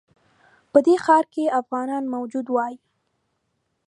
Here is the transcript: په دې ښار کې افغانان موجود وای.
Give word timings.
په 0.71 0.79
دې 0.85 0.95
ښار 1.03 1.25
کې 1.33 1.53
افغانان 1.61 2.03
موجود 2.15 2.47
وای. 2.49 2.75